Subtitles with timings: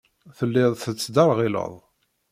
[0.37, 1.73] Telliḍ tettderɣileḍ.